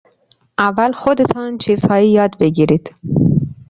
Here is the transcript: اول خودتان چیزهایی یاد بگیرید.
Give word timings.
اول 0.59 0.91
خودتان 0.91 1.57
چیزهایی 1.57 2.11
یاد 2.11 2.37
بگیرید. 2.39 2.89